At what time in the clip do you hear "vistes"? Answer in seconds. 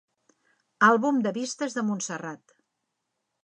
1.37-1.77